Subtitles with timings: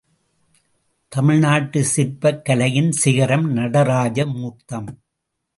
[1.15, 4.89] தமிழ்நாட்டுச் சிற்பக் கலையின் சிகரம் நடராஜ மூர்த்தம்.